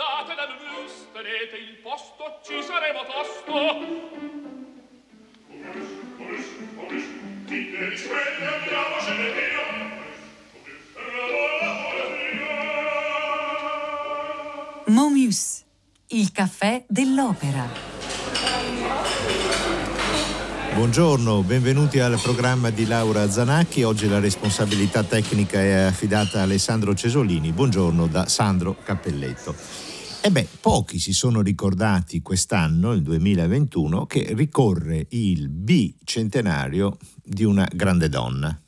[0.00, 3.52] andate dal mus, tenete il posto, ci saremo tosto.
[14.86, 15.64] Momus,
[16.08, 17.89] il caffè dell'opera.
[20.80, 23.82] Buongiorno, benvenuti al programma di Laura Zanacchi.
[23.82, 27.52] Oggi la responsabilità tecnica è affidata a Alessandro Cesolini.
[27.52, 29.54] Buongiorno da Sandro Cappelletto.
[30.22, 37.68] E beh, pochi si sono ricordati quest'anno, il 2021, che ricorre il bicentenario di una
[37.70, 38.58] grande donna,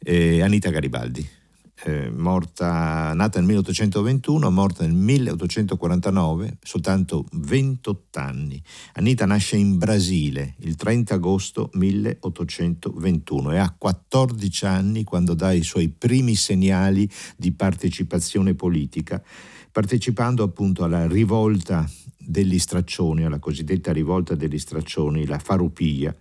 [0.00, 1.37] eh, Anita Garibaldi
[1.84, 8.62] eh, morta, nata nel 1821, morta nel 1849, soltanto 28 anni.
[8.94, 15.62] Anita nasce in Brasile il 30 agosto 1821 e ha 14 anni quando dà i
[15.62, 19.22] suoi primi segnali di partecipazione politica,
[19.70, 26.14] partecipando appunto alla rivolta degli straccioni, alla cosiddetta rivolta degli straccioni, la farupia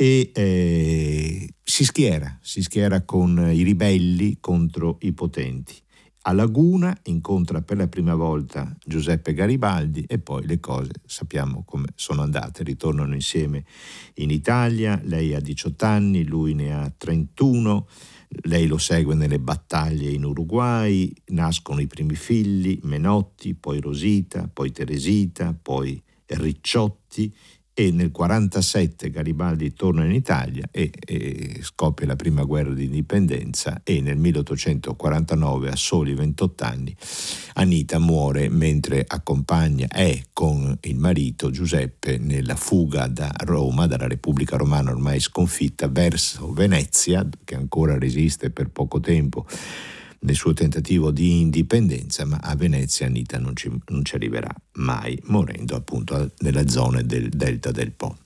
[0.00, 5.74] e eh, si schiera, si schiera con i ribelli contro i potenti.
[6.22, 11.88] A Laguna incontra per la prima volta Giuseppe Garibaldi e poi le cose sappiamo come
[11.96, 13.64] sono andate, ritornano insieme
[14.14, 17.88] in Italia, lei ha 18 anni, lui ne ha 31,
[18.42, 24.70] lei lo segue nelle battaglie in Uruguay, nascono i primi figli, Menotti, poi Rosita, poi
[24.70, 27.34] Teresita, poi Ricciotti
[27.78, 33.82] e nel 1947 Garibaldi torna in Italia e, e, scoppia la prima guerra di indipendenza
[33.84, 36.96] e nel 1849 a soli 28 anni
[37.54, 44.56] Anita muore mentre accompagna è con il marito Giuseppe nella fuga da Roma, dalla Repubblica
[44.56, 49.46] Romana ormai sconfitta verso Venezia che ancora resiste per poco tempo
[50.20, 55.20] nel suo tentativo di indipendenza, ma a Venezia Anita non ci, non ci arriverà mai,
[55.24, 58.16] morendo appunto nella zona del delta del Po.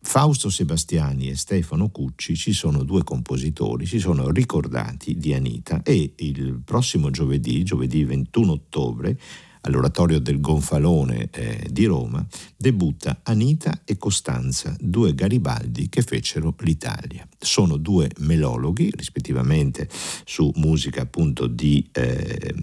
[0.00, 6.12] Fausto Sebastiani e Stefano Cucci ci sono due compositori, si sono ricordati di Anita e
[6.16, 9.18] il prossimo giovedì, giovedì 21 ottobre,
[9.66, 12.24] all'oratorio del Gonfalone eh, di Roma,
[12.56, 17.26] debutta Anita e Costanza, due Garibaldi che fecero l'Italia.
[17.38, 19.88] Sono due melologhi, rispettivamente
[20.24, 22.54] su musica appunto di eh,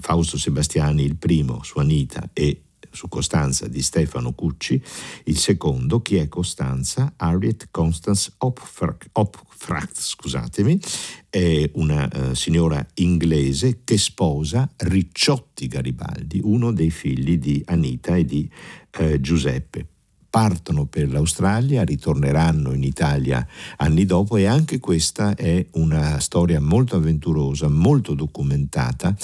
[0.00, 4.82] Fausto Sebastiani il primo, su Anita e su Costanza di Stefano Cucci,
[5.24, 7.12] il secondo, chi è Costanza?
[7.16, 10.80] Harriet Constance Hopfracht, scusatemi,
[11.28, 18.24] è una uh, signora inglese che sposa Ricciotti Garibaldi, uno dei figli di Anita e
[18.24, 18.50] di
[18.98, 19.86] uh, Giuseppe
[20.30, 23.46] partono per l'Australia, ritorneranno in Italia
[23.76, 29.14] anni dopo e anche questa è una storia molto avventurosa, molto documentata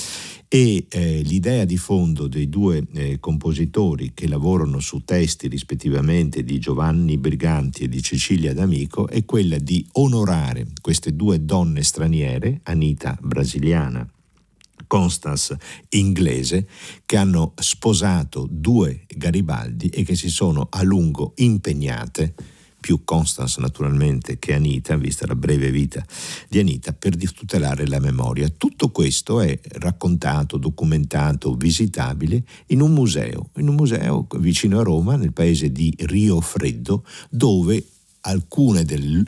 [0.49, 6.59] e eh, l'idea di fondo dei due eh, compositori che lavorano su testi rispettivamente di
[6.59, 13.17] Giovanni Briganti e di Cecilia D'Amico è quella di onorare queste due donne straniere, Anita
[13.21, 14.09] brasiliana
[14.87, 15.59] Constance
[15.91, 16.67] inglese
[17.05, 22.35] che hanno sposato due Garibaldi e che si sono a lungo impegnate
[22.87, 26.07] più Constance naturalmente che Anita, vista la breve vita
[26.49, 28.49] di Anita, per tutelare la memoria.
[28.49, 35.17] Tutto questo è raccontato, documentato, visitabile in un museo, in un museo vicino a Roma,
[35.17, 37.85] nel paese di Rio Freddo, dove
[38.27, 39.23] alcune delle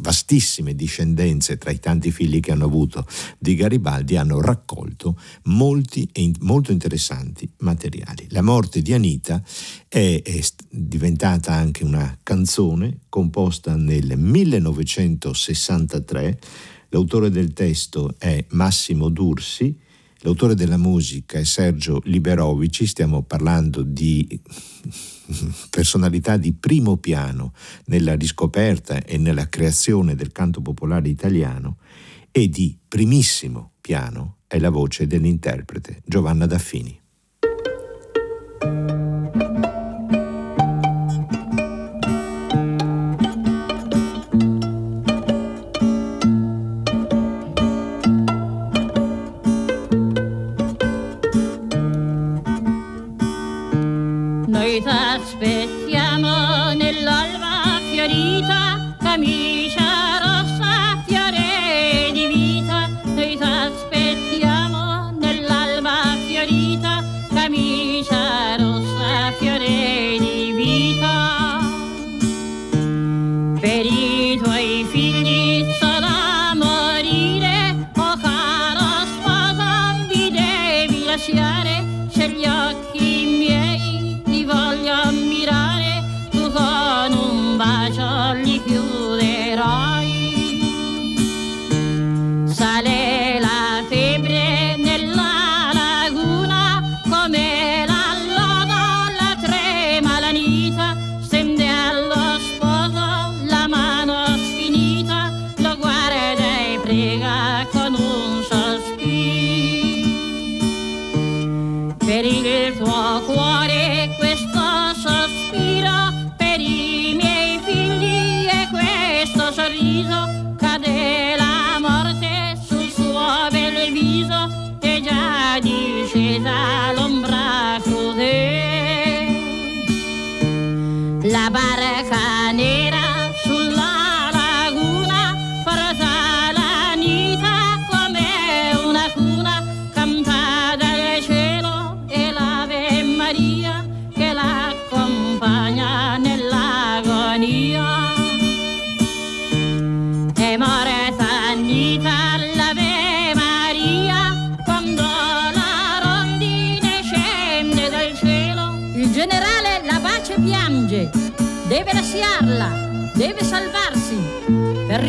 [0.00, 3.06] vastissime discendenze tra i tanti figli che hanno avuto
[3.38, 8.26] di Garibaldi hanno raccolto molti e molto interessanti materiali.
[8.30, 9.40] La morte di Anita
[9.88, 16.38] è, è diventata anche una canzone composta nel 1963.
[16.88, 19.78] L'autore del testo è Massimo Dursi,
[20.22, 24.40] l'autore della musica è Sergio Liberovici, stiamo parlando di
[25.70, 27.52] personalità di primo piano
[27.86, 31.78] nella riscoperta e nella creazione del canto popolare italiano
[32.30, 37.01] e di primissimo piano è la voce dell'interprete Giovanna Daffini.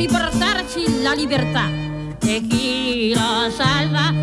[0.07, 1.69] Per riportarci la libertà.
[2.25, 4.13] E chi lo salva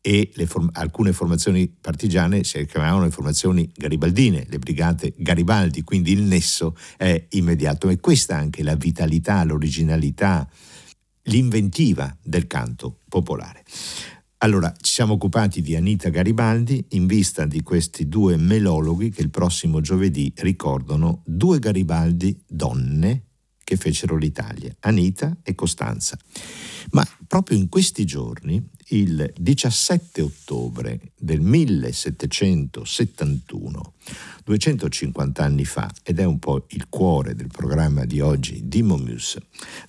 [0.00, 6.22] E form- alcune formazioni partigiane si chiamavano le formazioni garibaldine, le brigate Garibaldi, quindi il
[6.22, 7.88] nesso è immediato.
[7.88, 10.48] E questa anche la vitalità, l'originalità,
[11.26, 13.64] l'inventiva del canto popolare.
[14.38, 19.30] Allora, ci siamo occupati di Anita Garibaldi in vista di questi due melologhi che il
[19.30, 23.22] prossimo giovedì ricordano due Garibaldi donne
[23.66, 26.16] che fecero l'Italia, Anita e Costanza.
[26.92, 33.92] Ma proprio in questi giorni, il 17 ottobre del 1771,
[34.44, 39.36] 250 anni fa, ed è un po' il cuore del programma di oggi di Momus,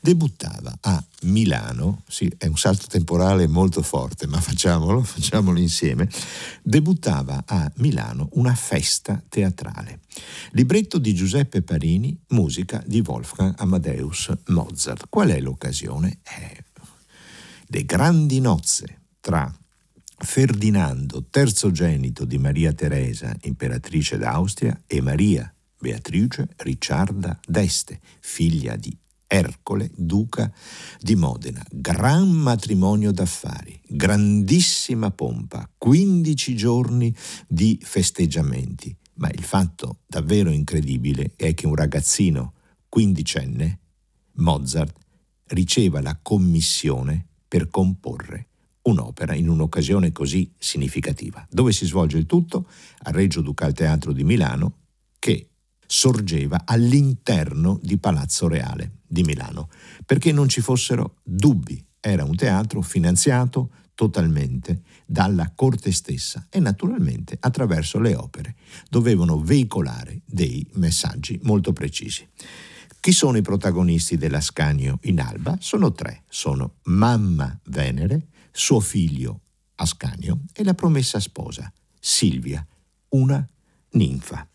[0.02, 6.10] debuttava a Milano, sì, è un salto temporale molto forte, ma facciamolo, facciamolo insieme,
[6.64, 10.00] debuttava a Milano una festa teatrale.
[10.52, 15.08] Libretto di Giuseppe Parini, musica di Wolfgang Amadeus Mozart.
[15.10, 16.20] Qual è l'occasione?
[16.24, 16.64] Eh,
[17.68, 19.54] le grandi nozze tra
[20.20, 28.98] Ferdinando, terzogenito di Maria Teresa, imperatrice d'Austria, e Maria Beatrice Ricciarda d'Este, figlia di
[29.28, 30.52] Ercole, duca
[31.00, 31.64] di Modena.
[31.70, 37.14] Gran matrimonio d'affari, grandissima pompa, 15 giorni
[37.48, 38.96] di festeggiamenti.
[39.18, 42.54] Ma il fatto davvero incredibile è che un ragazzino
[42.90, 43.80] quindicenne,
[44.34, 44.96] Mozart,
[45.48, 48.48] riceva la commissione per comporre
[48.88, 51.46] un'opera in un'occasione così significativa.
[51.50, 52.68] Dove si svolge il tutto?
[53.04, 54.78] Al Reggio Ducal Teatro di Milano,
[55.20, 55.50] che
[55.86, 59.70] sorgeva all'interno di Palazzo Reale di Milano,
[60.06, 61.84] perché non ci fossero dubbi.
[62.00, 68.54] Era un teatro finanziato totalmente dalla corte stessa e naturalmente attraverso le opere
[68.92, 72.28] dovevano veicolare dei messaggi molto precisi.
[73.00, 75.58] Chi sono i protagonisti dell'Ascanio in Alba?
[75.60, 76.26] Sono tre.
[76.30, 79.42] Sono Mamma Venere, suo figlio
[79.78, 82.64] Ascanio e la promessa sposa, Silvia,
[83.10, 83.44] una
[83.94, 84.48] ninfa.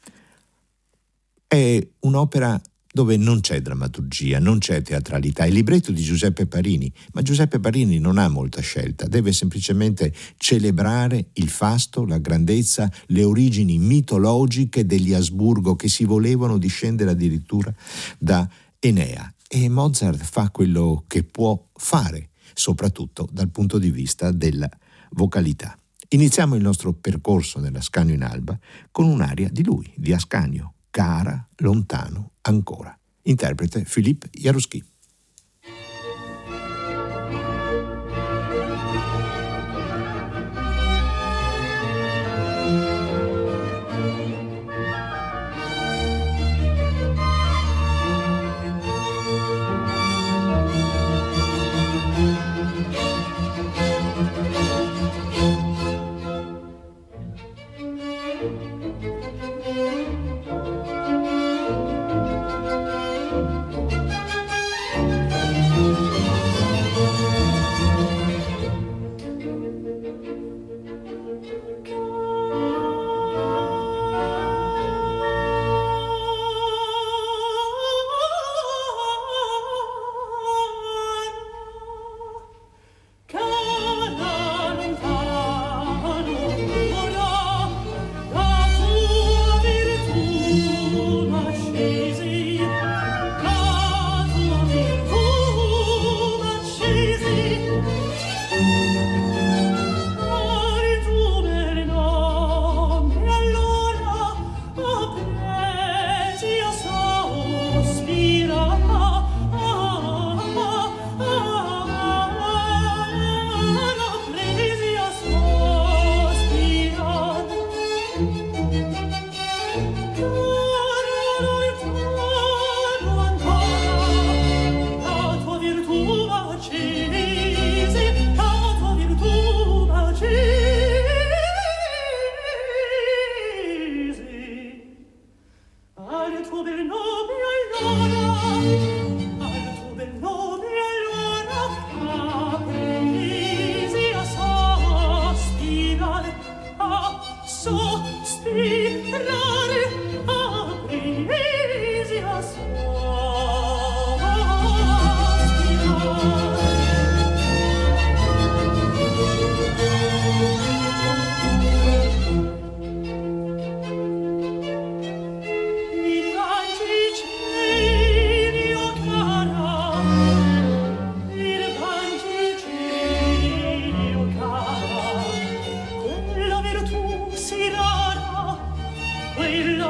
[1.48, 5.46] È un'opera dove non c'è drammaturgia, non c'è teatralità.
[5.46, 11.30] Il libretto di Giuseppe Parini, ma Giuseppe Parini non ha molta scelta, deve semplicemente celebrare
[11.34, 17.74] il fasto, la grandezza, le origini mitologiche degli Asburgo che si volevano discendere addirittura
[18.18, 19.32] da Enea.
[19.48, 24.68] E Mozart fa quello che può fare, soprattutto dal punto di vista della
[25.12, 25.76] vocalità.
[26.08, 28.58] Iniziamo il nostro percorso nell'Ascanio in Alba
[28.90, 32.98] con un'aria di lui, di Ascanio, cara, lontano, ancora.
[33.22, 34.82] Interprete Philippe Jaruski.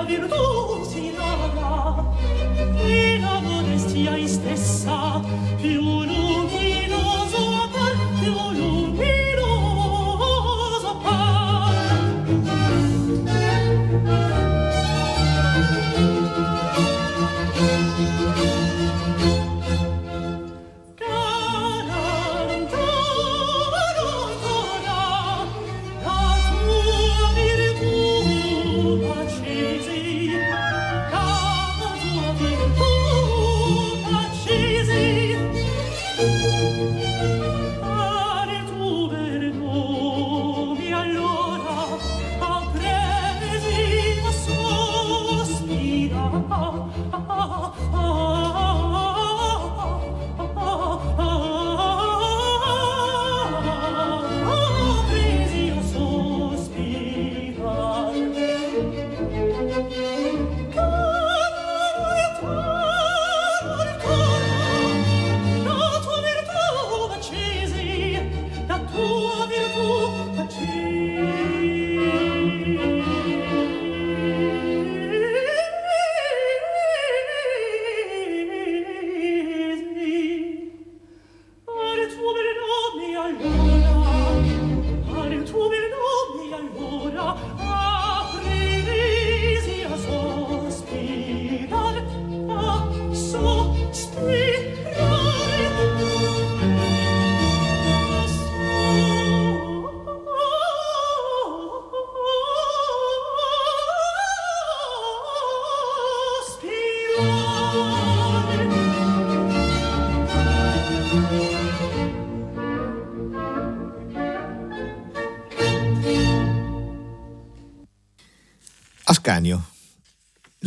[0.05, 2.05] virtù si lava
[2.85, 5.21] e la modestia istessa
[5.61, 6.05] più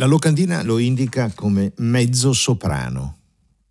[0.06, 3.16] locandina lo indica come mezzo soprano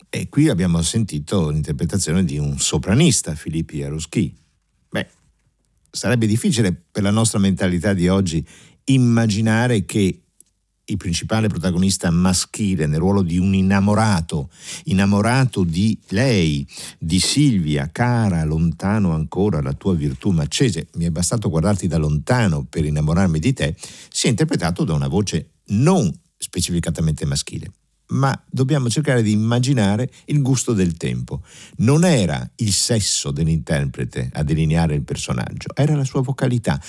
[0.10, 4.34] e qui abbiamo sentito l'interpretazione di un sopranista, Filippi Jaroschi.
[4.90, 5.08] Beh,
[5.92, 8.48] sarebbe difficile per la nostra mentalità di oggi
[8.86, 10.25] immaginare che
[10.86, 14.50] il principale protagonista maschile nel ruolo di un innamorato,
[14.86, 16.68] innamorato di lei,
[17.00, 22.66] di Silvia, cara, lontano ancora la tua virtù macese, mi è bastato guardarti da lontano
[22.70, 23.76] per innamorarmi di te,
[24.10, 27.72] sia interpretato da una voce non specificatamente maschile.
[28.08, 31.42] Ma dobbiamo cercare di immaginare il gusto del tempo.
[31.78, 36.80] Non era il sesso dell'interprete a delineare il personaggio, era la sua vocalità.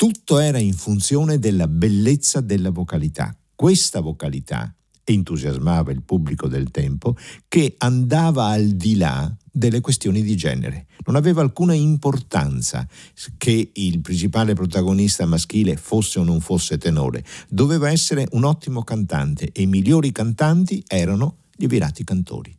[0.00, 3.36] Tutto era in funzione della bellezza della vocalità.
[3.54, 7.14] Questa vocalità entusiasmava il pubblico del tempo
[7.46, 10.86] che andava al di là delle questioni di genere.
[11.04, 12.88] Non aveva alcuna importanza
[13.36, 17.22] che il principale protagonista maschile fosse o non fosse tenore.
[17.50, 22.58] Doveva essere un ottimo cantante e i migliori cantanti erano gli virati cantori.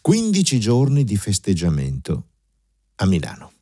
[0.00, 2.26] 15 giorni di festeggiamento
[2.94, 3.54] a Milano.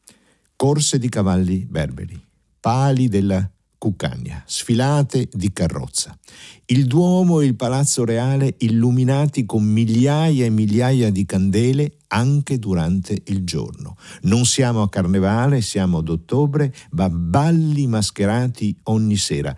[0.57, 2.33] Corse di cavalli berberi,
[2.64, 6.18] pali della Cuccagna, sfilate di carrozza.
[6.64, 13.21] Il Duomo e il Palazzo Reale illuminati con migliaia e migliaia di candele anche durante
[13.26, 13.99] il giorno.
[14.23, 19.54] Non siamo a carnevale, siamo ad ottobre, ma balli mascherati ogni sera.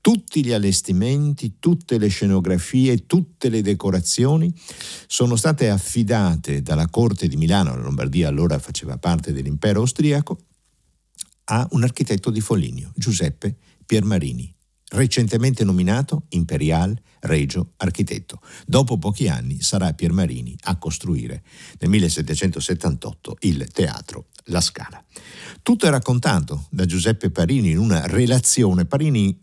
[0.00, 4.50] Tutti gli allestimenti, tutte le scenografie, tutte le decorazioni
[5.06, 10.38] sono state affidate dalla Corte di Milano, la Lombardia allora faceva parte dell'impero austriaco,
[11.50, 14.54] a un architetto di Foligno, Giuseppe Piermarini,
[14.90, 18.40] recentemente nominato Imperial Regio Architetto.
[18.66, 21.42] Dopo pochi anni sarà Piermarini a costruire
[21.78, 25.02] nel 1778 il teatro La Scala.
[25.62, 28.86] Tutto è raccontato da Giuseppe Parini in una relazione.
[28.86, 29.38] Parini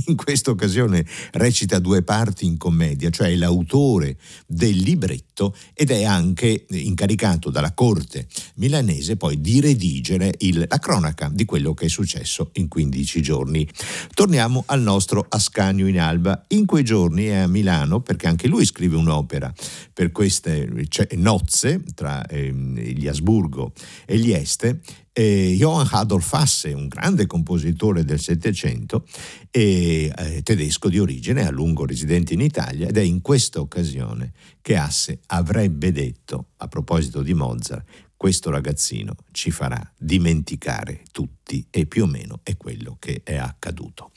[0.06, 6.04] in questa occasione recita due parti in commedia, cioè è l'autore del libretto ed è
[6.04, 8.26] anche incaricato dalla corte
[8.56, 13.68] milanese poi di redigere il, la cronaca di quello che è successo in 15 giorni.
[14.14, 16.44] Torniamo al nostro Ascanio in Alba.
[16.48, 19.52] In quei giorni è a Milano perché anche lui scrive un'opera
[19.92, 23.72] per queste cioè, nozze tra eh, gli Asburgo
[24.04, 24.80] e gli Este.
[25.12, 29.04] Eh, Johann Adolf Hasse, un grande compositore del Settecento,
[29.50, 34.32] eh, tedesco di origine, a lungo residente in Italia, ed è in questa occasione
[34.62, 37.84] che Hasse avrebbe detto, a proposito di Mozart,
[38.20, 44.10] questo ragazzino ci farà dimenticare tutti e più o meno è quello che è accaduto.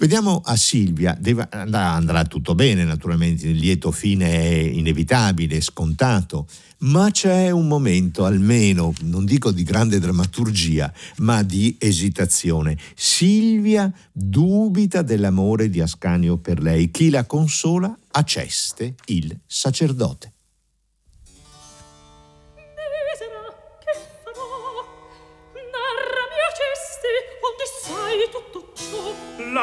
[0.00, 6.48] Vediamo a Silvia, Deve, andrà, andrà tutto bene naturalmente, il lieto fine è inevitabile, scontato,
[6.78, 12.76] ma c'è un momento almeno, non dico di grande drammaturgia, ma di esitazione.
[12.96, 16.90] Silvia dubita dell'amore di Ascanio per lei.
[16.90, 17.96] Chi la consola?
[18.10, 20.32] Aceste, il sacerdote.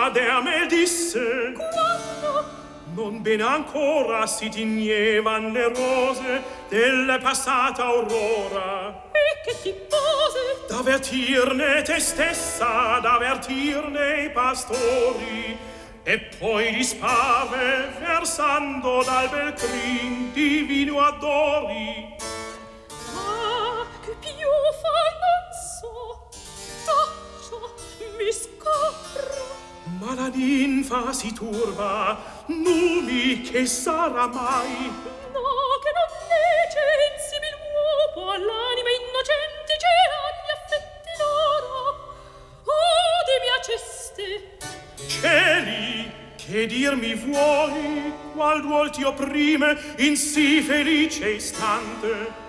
[0.08, 2.46] Medea me disse Quando?
[2.94, 9.04] Non ben ancora si tignevan le rose della passata aurora.
[9.12, 10.66] E che ti pose?
[10.70, 15.58] D'avvertirne te stessa, d'avvertirne i pastori,
[16.04, 22.16] e poi dispare versando dal bel crin, divino adori.
[30.16, 32.18] ninfa si turba
[32.48, 34.92] numi che sarà mai.
[35.34, 35.50] No
[35.84, 36.80] che non lece
[37.14, 41.74] insibil uopo all'anima innocente ceran gli affetti loro
[42.64, 44.58] oh de mia ceste
[45.08, 52.47] cieli che dir mi vuoi qual duol ti opprime in sì felice istante?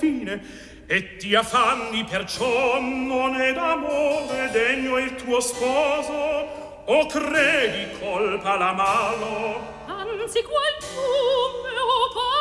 [0.00, 0.40] fine
[0.86, 8.72] e ti affanni perciò non è d'amore degno il tuo sposo o credi colpa la
[8.72, 9.78] malo?
[9.86, 11.06] Anzi qual tu
[11.68, 12.39] mio padre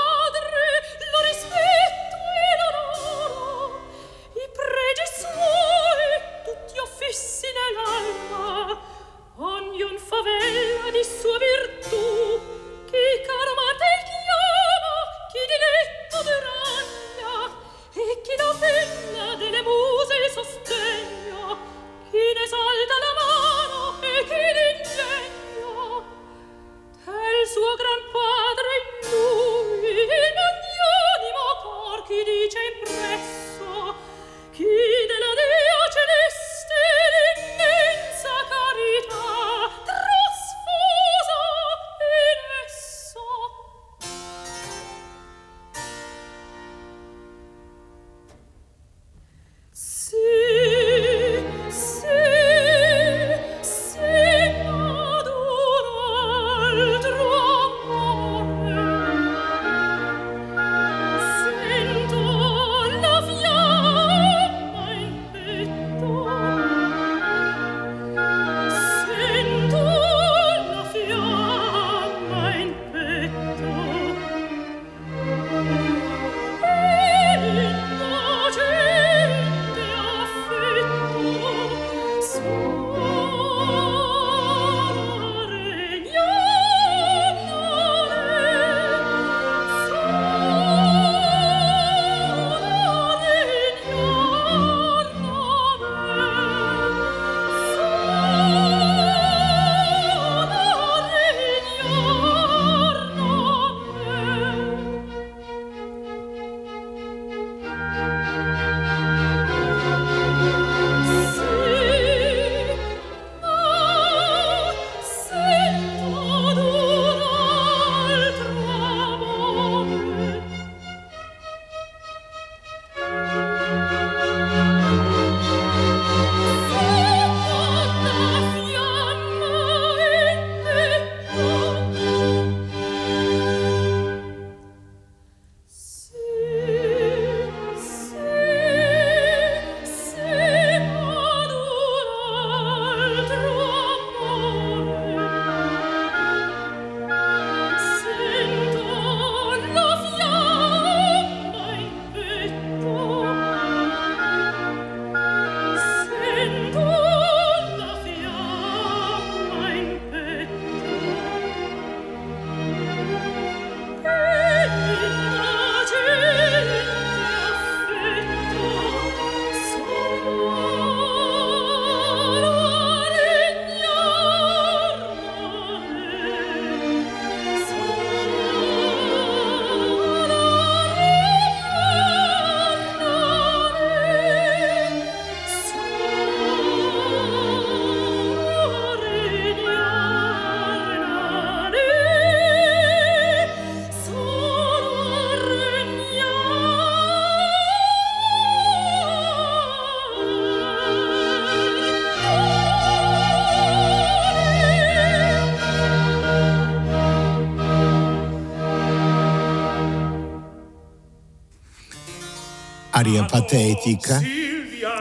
[212.99, 214.19] aria patetica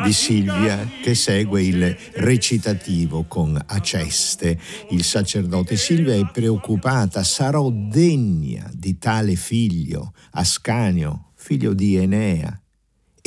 [0.04, 4.56] di Silvia che segue il recitativo con Aceste.
[4.90, 12.62] Il sacerdote Silvia è preoccupata, sarò degna di tale figlio, Ascanio, figlio di Enea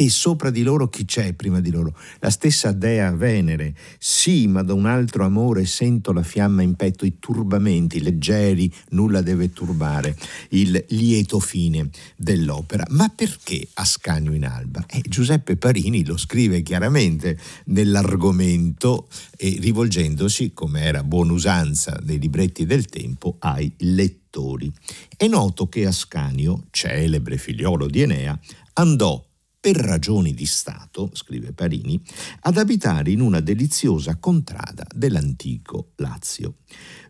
[0.02, 1.96] e sopra di loro chi c'è prima di loro?
[2.22, 3.76] La stessa dea Venere.
[4.00, 9.22] Sì, ma da un altro amore sento la fiamma in petto, i turbamenti leggeri, nulla
[9.22, 10.18] deve turbare,
[10.50, 12.84] il lieto fine dell'opera.
[12.90, 14.84] Ma perché Ascanio in alba?
[14.88, 22.66] Eh, Giuseppe Parini lo scrive chiaramente nell'argomento e rivolgendosi, come era buona usanza dei libretti
[22.66, 24.72] del tempo, ai lettori.
[25.16, 28.40] È noto che Ascanio, celebre figliolo di Enea,
[28.74, 29.24] andò
[29.62, 32.02] per ragioni di Stato, scrive Parini,
[32.42, 36.56] ad abitare in una deliziosa contrada dell'antico Lazio.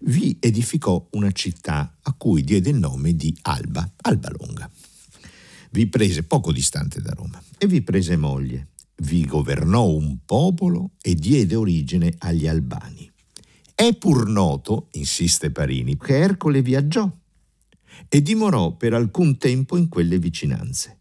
[0.01, 4.69] Vi edificò una città a cui diede il nome di Alba, Alba Longa.
[5.71, 8.67] Vi prese poco distante da Roma e vi prese moglie.
[8.97, 13.09] Vi governò un popolo e diede origine agli Albani.
[13.73, 17.09] È pur noto, insiste Parini, che Ercole viaggiò
[18.09, 21.00] e dimorò per alcun tempo in quelle vicinanze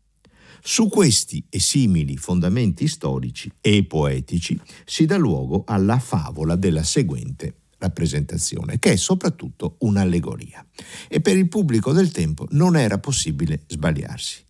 [0.62, 7.54] su questi e simili fondamenti storici e poetici si dà luogo alla favola della seguente
[7.78, 10.64] rappresentazione, che è soprattutto un'allegoria.
[11.08, 14.44] E per il pubblico del tempo non era possibile sbagliarsi.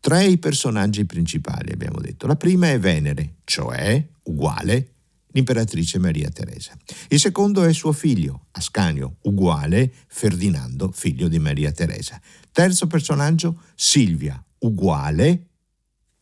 [0.00, 2.26] Tre i personaggi principali, abbiamo detto.
[2.26, 4.88] La prima è Venere, cioè uguale
[5.32, 6.76] l'imperatrice Maria Teresa.
[7.08, 12.20] Il secondo è suo figlio, Ascanio, uguale Ferdinando, figlio di Maria Teresa.
[12.50, 15.51] Terzo personaggio, Silvia, uguale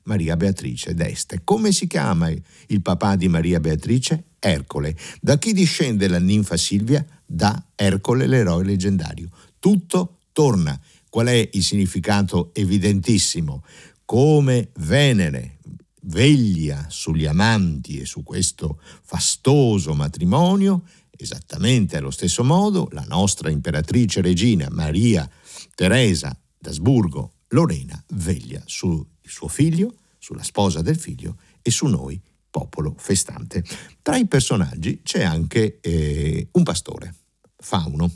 [0.04, 1.42] Maria Beatrice d'Este.
[1.44, 4.24] Come si chiama il papà di Maria Beatrice?
[4.38, 4.96] Ercole.
[5.20, 7.04] Da chi discende la ninfa Silvia?
[7.26, 9.28] Da Ercole, l'eroe leggendario.
[9.58, 10.78] Tutto torna.
[11.08, 13.64] Qual è il significato evidentissimo?
[14.04, 15.58] Come Venere
[16.02, 24.20] veglia sugli amanti e su questo fastoso matrimonio, esattamente allo stesso modo la nostra imperatrice
[24.22, 25.28] regina Maria
[25.74, 32.94] Teresa d'Asburgo Lorena veglia su suo figlio, sulla sposa del figlio e su noi, popolo
[32.98, 33.64] festante.
[34.02, 37.14] Tra i personaggi c'è anche eh, un pastore,
[37.56, 38.10] Fauno.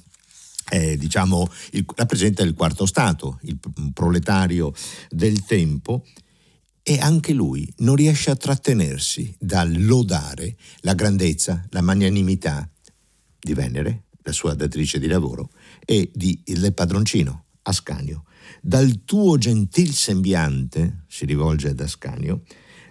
[0.70, 3.58] Eh, diciamo, il, rappresenta il quarto stato, il
[3.92, 4.72] proletario
[5.10, 6.04] del tempo,
[6.86, 12.68] e anche lui non riesce a trattenersi dal lodare la grandezza, la magnanimità
[13.38, 15.50] di Venere, la sua datrice di lavoro,
[15.84, 18.24] e di, del padroncino, Ascanio,
[18.60, 22.42] dal tuo gentil sembiante, si rivolge ad Ascanio,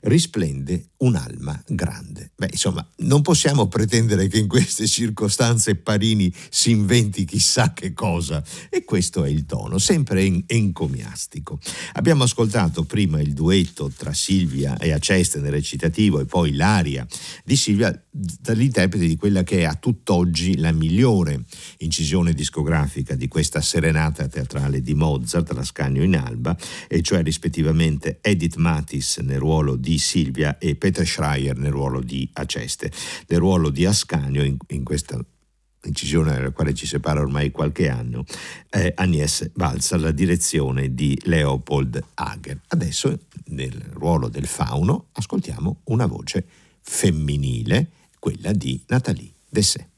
[0.02, 2.32] risplende un'alma grande.
[2.36, 8.44] Beh, insomma, non possiamo pretendere che in queste circostanze Parini si inventi chissà che cosa
[8.70, 11.60] e questo è il tono, sempre en- encomiastico.
[11.94, 17.06] Abbiamo ascoltato prima il duetto tra Silvia e Aceste nel recitativo e poi l'aria
[17.44, 21.44] di Silvia dall'interprete di quella che è a tutt'oggi la migliore
[21.80, 26.56] incisione discografica di questa serenata teatrale di Mozart, la Scagno in Alba,
[26.88, 32.30] e cioè rispettivamente Edith Matis nel ruolo di Silvia e Peter Schreier nel ruolo di
[32.34, 32.92] Aceste.
[33.28, 35.20] Nel ruolo di Ascanio, in, in questa
[35.86, 38.24] incisione dalla quale ci separa ormai qualche anno,
[38.70, 42.62] eh, Agnès Balsa la direzione di Leopold Hager.
[42.68, 46.46] Adesso nel ruolo del fauno ascoltiamo una voce
[46.82, 49.93] femminile, quella di Nathalie Dessé.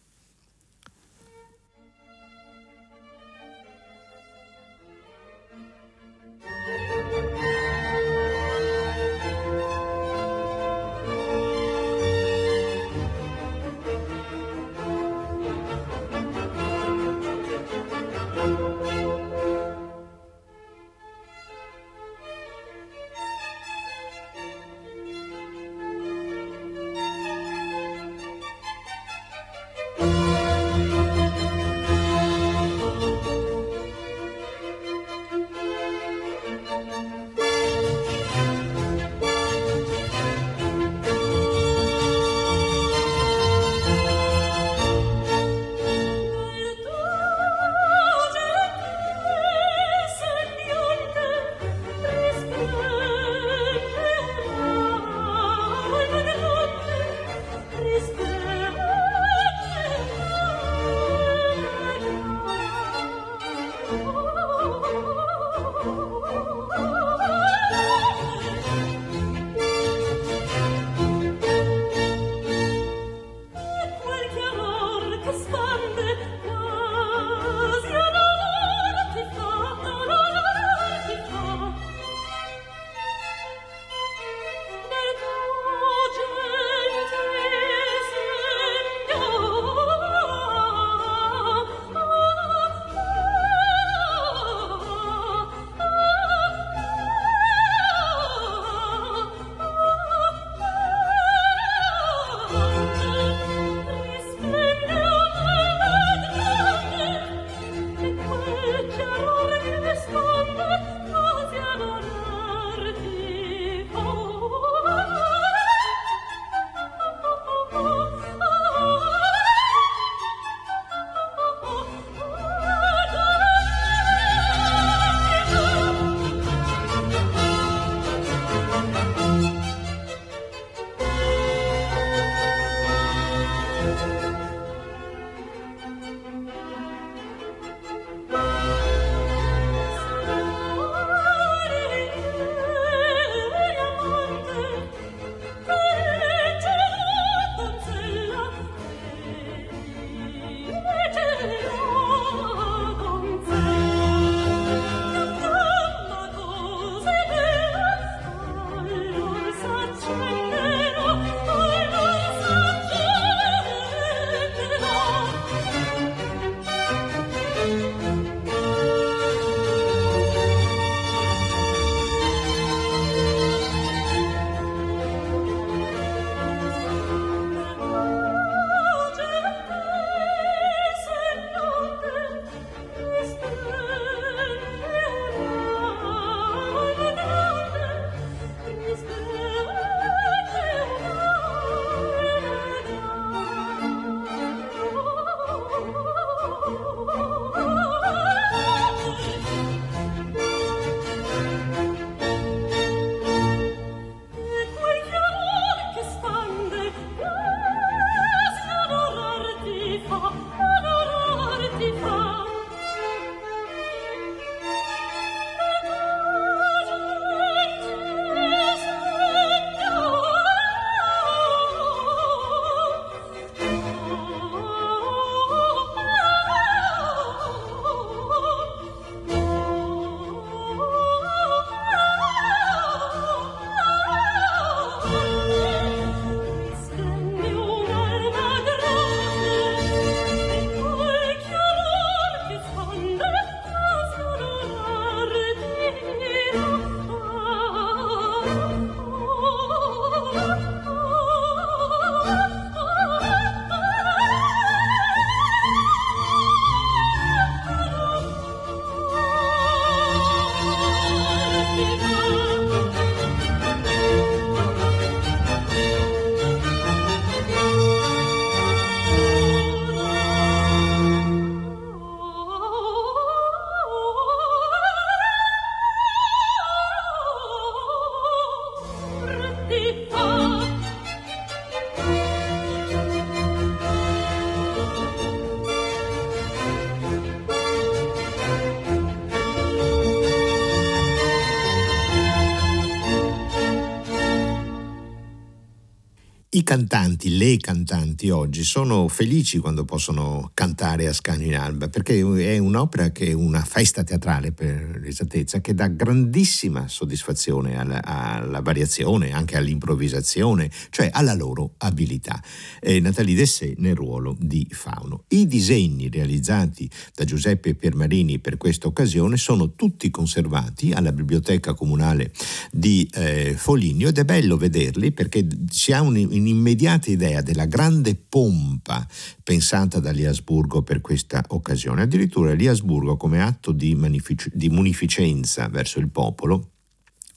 [296.66, 302.58] Cantanti, le cantanti oggi sono felici quando possono cantare a Scagno in Alba perché è
[302.58, 309.32] un'opera che è una festa teatrale per l'esattezza che dà grandissima soddisfazione alla, alla variazione,
[309.32, 312.44] anche all'improvvisazione, cioè alla loro abilità.
[312.82, 315.26] Eh, Natalie Dessé nel ruolo di Fauno.
[315.30, 322.32] I disegni realizzati da Giuseppe Piermarini per questa occasione sono tutti conservati alla Biblioteca Comunale
[322.72, 326.18] di eh, Foligno ed è bello vederli perché si ha un
[326.56, 329.06] un'immediata idea della grande pompa
[329.44, 332.02] pensata dagli Asburgo per questa occasione.
[332.02, 336.72] Addirittura gli Asburgo, come atto di, magnific- di munificenza verso il popolo,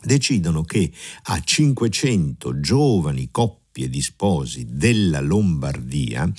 [0.01, 0.91] decidono che
[1.25, 6.31] a 500 giovani coppie di sposi della Lombardia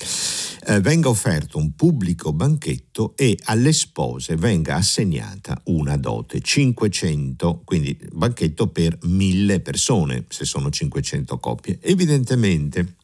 [0.66, 7.98] eh, venga offerto un pubblico banchetto e alle spose venga assegnata una dote, 500, quindi
[8.12, 11.80] banchetto per mille persone, se sono 500 coppie.
[11.82, 12.96] Evidentemente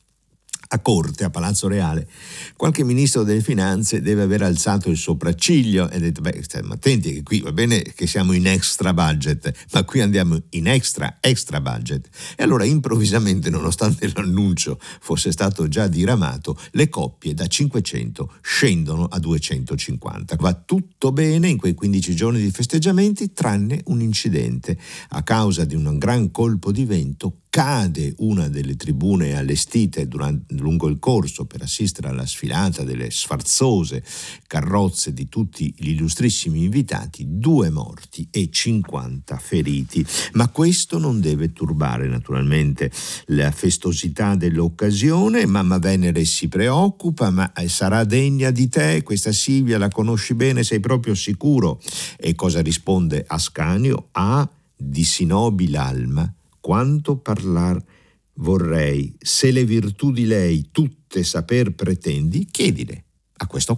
[0.75, 2.07] a corte, a Palazzo Reale,
[2.55, 7.23] qualche ministro delle finanze deve aver alzato il sopracciglio e detto, beh, stiamo attenti che
[7.23, 12.07] qui va bene che siamo in extra budget, ma qui andiamo in extra, extra budget.
[12.35, 19.17] E allora improvvisamente, nonostante l'annuncio fosse stato già diramato, le coppie da 500 scendono a
[19.19, 20.35] 250.
[20.39, 24.77] Va tutto bene in quei 15 giorni di festeggiamenti, tranne un incidente.
[25.09, 30.89] A causa di un gran colpo di vento, cade una delle tribune allestite durante, lungo
[30.89, 34.03] il corso per assistere alla sfilata delle sfarzose
[34.45, 40.05] carrozze di tutti gli illustrissimi invitati, due morti e 50 feriti.
[40.33, 42.91] Ma questo non deve turbare naturalmente
[43.27, 45.45] la festosità dell'occasione.
[45.45, 49.01] Mamma Venere si preoccupa, ma eh, sarà degna di te?
[49.01, 51.79] Questa Silvia la conosci bene, sei proprio sicuro?
[52.17, 54.09] E cosa risponde Ascanio?
[54.11, 56.29] Ah, di Sinobi l'alma
[56.65, 57.79] quanto parlar
[58.37, 63.03] vorrei, se le virtù di lei tutte saper pretendi, chiedile
[63.37, 63.75] a questo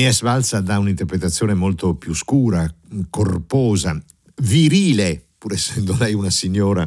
[0.00, 0.08] cor.
[0.10, 2.72] Agnès Valsa dà un'interpretazione molto più scura,
[3.10, 4.00] corposa,
[4.42, 6.86] virile pur essendo lei una signora,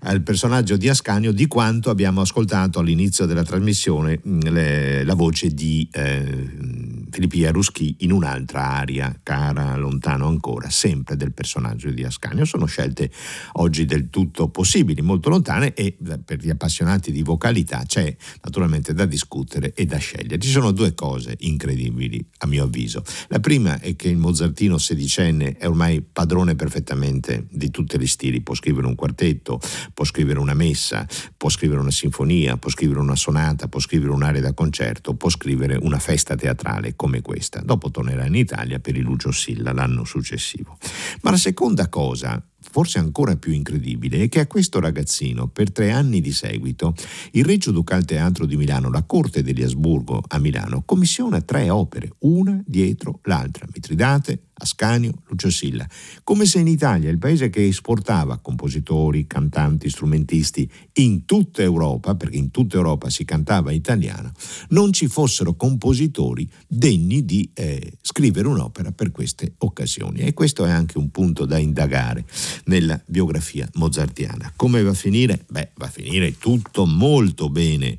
[0.00, 5.88] al personaggio di Ascanio, di quanto abbiamo ascoltato all'inizio della trasmissione le, la voce di
[5.92, 6.81] eh,
[7.12, 12.46] Filippi Ruschi in un'altra aria, cara, lontano ancora, sempre del personaggio di Ascanio.
[12.46, 13.10] Sono scelte
[13.54, 18.94] oggi del tutto possibili, molto lontane e eh, per gli appassionati di vocalità c'è naturalmente
[18.94, 20.38] da discutere e da scegliere.
[20.38, 23.04] Ci sono due cose incredibili a mio avviso.
[23.28, 28.40] La prima è che il mozartino sedicenne è ormai padrone perfettamente di tutti gli stili,
[28.40, 29.60] può scrivere un quartetto,
[29.92, 31.06] può scrivere una messa,
[31.36, 35.76] può scrivere una sinfonia, può scrivere una sonata, può scrivere un'area da concerto, può scrivere
[35.76, 37.60] una festa teatrale come questa.
[37.60, 40.78] Dopo tornerà in Italia per il Lucio Silla l'anno successivo.
[41.22, 42.40] Ma la seconda cosa
[42.70, 46.94] forse ancora più incredibile, è che a questo ragazzino, per tre anni di seguito,
[47.32, 52.12] il Reggio Ducal Teatro di Milano, la Corte degli Asburgo a Milano, commissiona tre opere,
[52.20, 55.86] una dietro l'altra, Mitridate, Ascanio, Lucio Silla,
[56.22, 62.36] come se in Italia, il paese che esportava compositori, cantanti, strumentisti in tutta Europa, perché
[62.36, 64.32] in tutta Europa si cantava italiano,
[64.68, 70.20] non ci fossero compositori degni di eh, scrivere un'opera per queste occasioni.
[70.20, 72.24] E questo è anche un punto da indagare
[72.64, 74.52] nella biografia mozartiana.
[74.56, 75.44] Come va a finire?
[75.48, 77.98] Beh, va a finire tutto molto bene.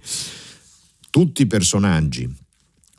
[1.09, 2.31] Tutti i personaggi,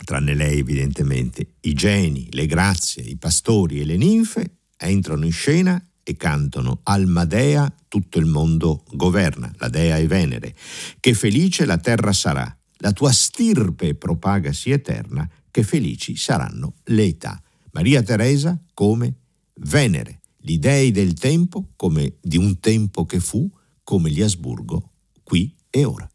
[0.04, 5.82] tranne lei evidentemente, i geni, le grazie, i pastori e le ninfe entrano in scena
[6.02, 10.54] e cantano Almadea tutto il mondo governa, la dea è Venere,
[11.00, 17.40] che felice la terra sarà, la tua stirpe propagasi eterna, che felici saranno le età.
[17.72, 19.14] Maria Teresa come
[19.60, 23.50] Venere, gli dei del tempo come di un tempo che fu,
[23.82, 24.90] come gli Asburgo,
[25.22, 26.06] qui e ora.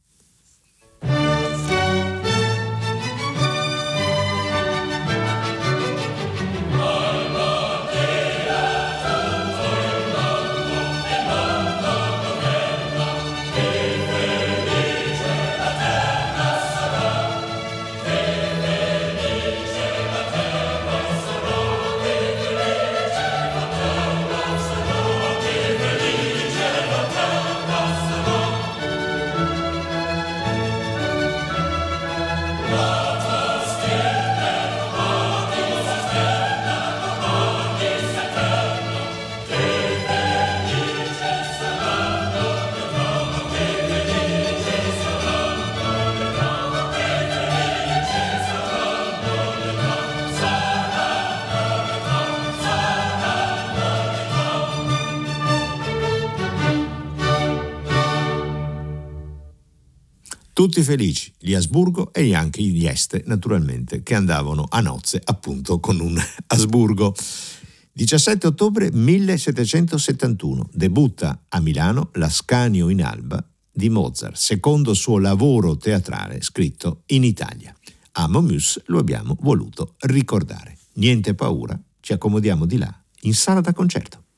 [60.60, 66.01] Tutti felici, gli Asburgo e anche gli Este, naturalmente, che andavano a nozze appunto con
[66.01, 67.16] un Asburgo.
[67.93, 73.41] 17 ottobre 1771 debutta a Milano l'Ascanio in Alba
[73.72, 77.74] di Mozart, secondo suo lavoro teatrale scritto in Italia.
[78.16, 80.78] A Momus lo abbiamo voluto ricordare.
[80.95, 84.26] Niente paura, ci accomodiamo di là, in sala da concerto.